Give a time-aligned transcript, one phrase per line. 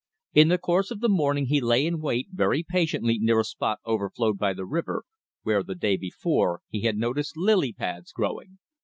[0.33, 3.77] In the course of the morning he lay in wait very patiently near a spot
[3.85, 5.03] overflowed by the river,
[5.43, 8.57] where, the day before, he had noticed lily pads growing.